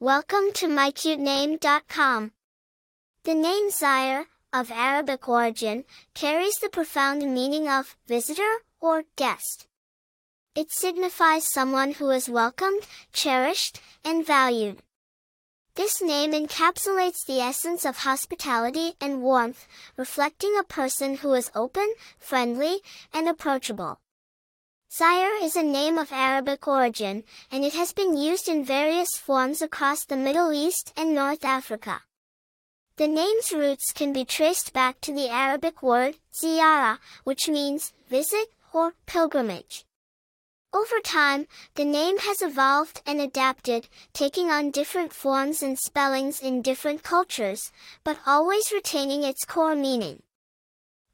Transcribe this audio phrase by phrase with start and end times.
[0.00, 2.30] Welcome to mycutename.com.
[3.24, 9.66] The name Zyair, of Arabic origin, carries the profound meaning of visitor or guest.
[10.54, 12.82] It signifies someone who is welcomed,
[13.12, 14.84] cherished, and valued.
[15.74, 21.92] This name encapsulates the essence of hospitality and warmth, reflecting a person who is open,
[22.20, 23.98] friendly, and approachable.
[24.90, 29.60] Zyair is a name of Arabic origin, and it has been used in various forms
[29.60, 32.00] across the Middle East and North Africa.
[32.96, 38.48] The name's roots can be traced back to the Arabic word, ziyara, which means visit
[38.72, 39.84] or pilgrimage.
[40.72, 46.62] Over time, the name has evolved and adapted, taking on different forms and spellings in
[46.62, 47.72] different cultures,
[48.04, 50.22] but always retaining its core meaning.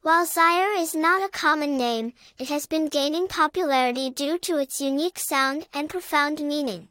[0.05, 4.79] While Zyair is not a common name, it has been gaining popularity due to its
[4.79, 6.91] unique sound and profound meaning.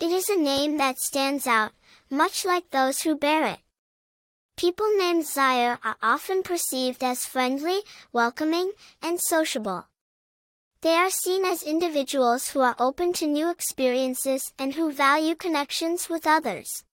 [0.00, 1.72] It is a name that stands out,
[2.08, 3.58] much like those who bear it.
[4.56, 8.72] People named Zyair are often perceived as friendly, welcoming,
[9.02, 9.88] and sociable.
[10.80, 16.08] They are seen as individuals who are open to new experiences and who value connections
[16.08, 16.84] with others.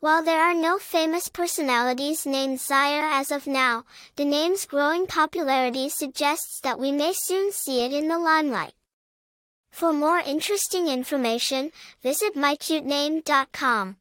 [0.00, 3.84] While there are no famous personalities named Zyair as of now,
[4.16, 8.72] the name's growing popularity suggests that we may soon see it in the limelight.
[9.70, 11.70] For more interesting information,
[12.02, 13.99] visit mycutename.com.